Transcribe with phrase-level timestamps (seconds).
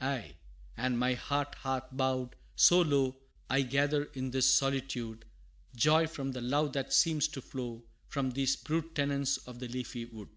[0.00, 0.36] Aye,
[0.78, 3.18] and my heart hath bowed so low,
[3.50, 5.26] I gather in this solitude,
[5.76, 10.06] Joy from the love that seems to flow From these brute tenants of the leafy
[10.06, 10.30] wood.